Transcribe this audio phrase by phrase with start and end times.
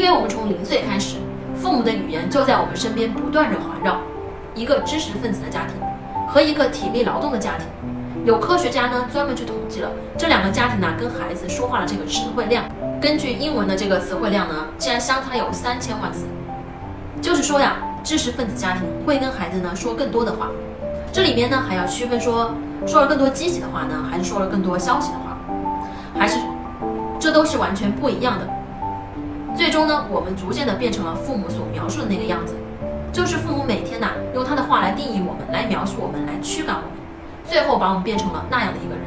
[0.00, 1.16] 因为我们从零岁开始，
[1.54, 4.00] 父母的语言就在我们身边不断的环绕。
[4.54, 5.76] 一个知识分子的家庭
[6.26, 7.66] 和一个体力劳动的家庭，
[8.24, 12.64] 有科学家呢专门去统计了这两个家庭呢跟孩子说话的这个词汇量。
[12.98, 16.24] 根据英文的这个词汇量呢，竟然相差有三千万词。
[17.20, 20.48] 就是说呀，知识分子家庭会跟孩子呢说更多的话。
[21.12, 22.54] 这里面呢还要区分说
[22.86, 25.36] 说了更多积极的话呢，还是说了更多消极的话，
[26.18, 26.38] 还是
[27.18, 28.48] 这都是完全不一样的。
[29.60, 32.54] 最终呢，我们逐渐的变成了父母所描述的那个样子。
[33.12, 36.92] 就是父母每天呐，用他的话来定义我们，来描述我们，来驱赶我们，
[37.44, 39.04] 最后把我们变成了那样的一个人。